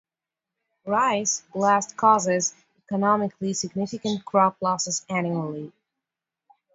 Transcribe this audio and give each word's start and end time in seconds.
Rice 0.83 1.43
blast 1.53 1.95
causes 1.95 2.55
economically 2.85 3.53
significant 3.53 4.25
crop 4.25 4.57
losses 4.59 5.05
annually. 5.09 5.71